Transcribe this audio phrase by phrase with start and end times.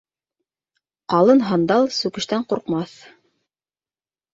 [1.15, 3.01] Ҡалын һандал сүкештән ҡурҡмаҫ.